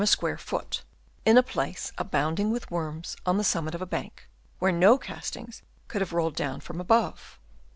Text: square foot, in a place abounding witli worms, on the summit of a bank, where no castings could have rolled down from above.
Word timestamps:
square 0.03 0.35
foot, 0.35 0.81
in 1.25 1.37
a 1.37 1.43
place 1.43 1.91
abounding 1.95 2.51
witli 2.51 2.71
worms, 2.71 3.15
on 3.23 3.37
the 3.37 3.43
summit 3.43 3.75
of 3.75 3.83
a 3.83 3.85
bank, 3.85 4.27
where 4.57 4.71
no 4.71 4.97
castings 4.97 5.61
could 5.87 6.01
have 6.01 6.11
rolled 6.11 6.35
down 6.35 6.59
from 6.59 6.81
above. 6.81 7.37